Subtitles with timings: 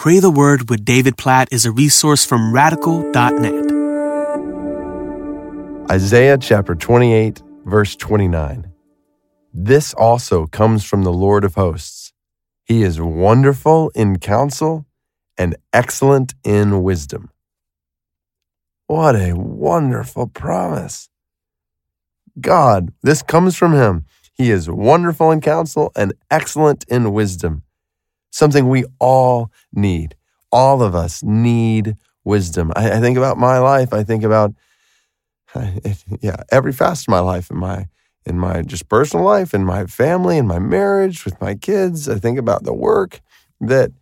[0.00, 3.52] Pray the Word with David Platt is a resource from radical.net.
[5.90, 8.72] Isaiah chapter 28, verse 29.
[9.52, 12.14] This also comes from the Lord of hosts.
[12.64, 14.86] He is wonderful in counsel
[15.36, 17.28] and excellent in wisdom.
[18.86, 21.10] What a wonderful promise.
[22.40, 24.06] God, this comes from Him.
[24.32, 27.64] He is wonderful in counsel and excellent in wisdom
[28.30, 30.14] something we all need.
[30.52, 32.72] All of us need wisdom.
[32.76, 33.92] I, I think about my life.
[33.92, 34.54] I think about,
[36.20, 37.88] yeah, every facet of my life, in my
[38.26, 42.08] in my just personal life, in my family, in my marriage, with my kids.
[42.08, 43.20] I think about the work
[43.60, 43.92] that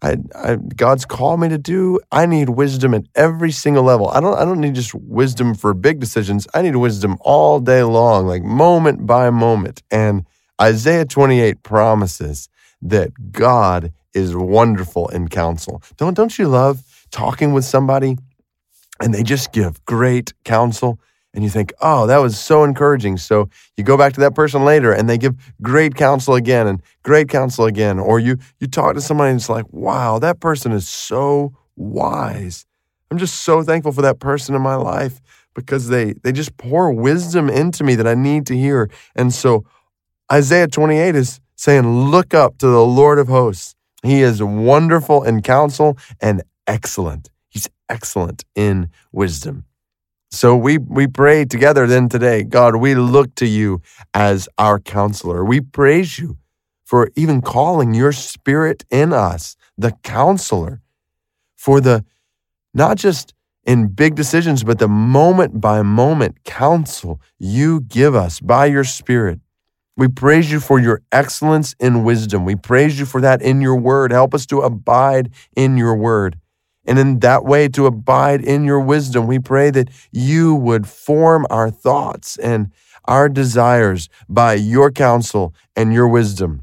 [0.00, 1.98] I, I, God's called me to do.
[2.12, 4.08] I need wisdom at every single level.
[4.08, 6.46] I don't I don't need just wisdom for big decisions.
[6.54, 9.82] I need wisdom all day long, like moment by moment.
[9.90, 10.24] And
[10.60, 12.48] Isaiah 28 promises
[12.82, 15.82] that God is wonderful in counsel.
[15.96, 18.16] Don't, don't you love talking with somebody
[19.00, 21.00] and they just give great counsel?
[21.34, 23.18] And you think, oh, that was so encouraging.
[23.18, 26.82] So you go back to that person later and they give great counsel again and
[27.02, 27.98] great counsel again.
[27.98, 32.66] Or you, you talk to somebody and it's like, wow, that person is so wise.
[33.10, 35.20] I'm just so thankful for that person in my life
[35.54, 38.90] because they, they just pour wisdom into me that I need to hear.
[39.14, 39.64] And so
[40.32, 43.74] Isaiah 28 is saying, Look up to the Lord of hosts.
[44.02, 47.28] He is wonderful in counsel and excellent.
[47.48, 49.64] He's excellent in wisdom.
[50.30, 53.82] So we, we pray together then today, God, we look to you
[54.14, 55.44] as our counselor.
[55.44, 56.36] We praise you
[56.84, 60.80] for even calling your spirit in us, the counselor,
[61.56, 62.04] for the
[62.72, 63.34] not just
[63.64, 69.40] in big decisions, but the moment by moment counsel you give us by your spirit.
[69.98, 72.44] We praise you for your excellence in wisdom.
[72.44, 74.12] We praise you for that in your word.
[74.12, 76.38] Help us to abide in your word.
[76.84, 81.46] And in that way, to abide in your wisdom, we pray that you would form
[81.50, 82.70] our thoughts and
[83.06, 86.62] our desires by your counsel and your wisdom.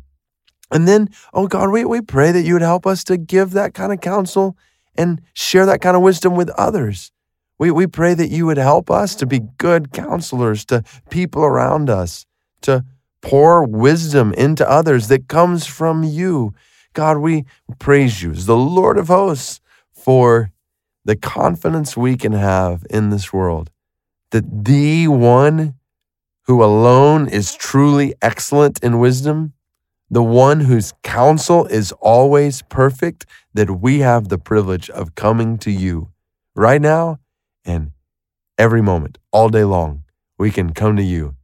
[0.72, 3.74] And then, oh God, we, we pray that you would help us to give that
[3.74, 4.58] kind of counsel
[4.96, 7.12] and share that kind of wisdom with others.
[7.59, 11.90] We, we pray that you would help us to be good counselors to people around
[11.90, 12.26] us,
[12.62, 12.86] to
[13.25, 16.53] pour wisdom into others that comes from you.
[16.94, 17.46] God, we
[17.80, 20.52] praise you as the Lord of hosts for
[21.06, 23.72] the confidence we can have in this world
[24.30, 25.74] that the one
[26.44, 29.53] who alone is truly excellent in wisdom,
[30.08, 33.25] the one whose counsel is always perfect,
[33.56, 36.09] that we have the privilege of coming to you
[36.53, 37.18] right now
[37.66, 37.91] and
[38.59, 40.03] every moment, all day long.
[40.38, 41.35] We can come to you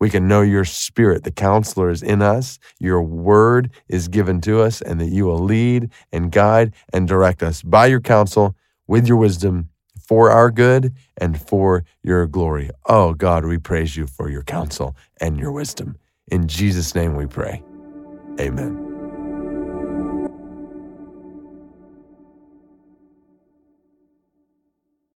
[0.00, 4.60] we can know your spirit, the counselor is in us, your word is given to
[4.62, 8.54] us, and that you will lead and guide and direct us by your counsel
[8.86, 9.68] with your wisdom
[10.08, 12.70] for our good and for your glory.
[12.86, 15.96] Oh God, we praise you for your counsel and your wisdom.
[16.30, 17.62] In Jesus' name we pray.
[18.40, 18.87] Amen.